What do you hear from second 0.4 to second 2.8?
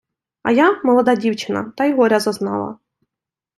А я, молода дівчина, та й горя зазнала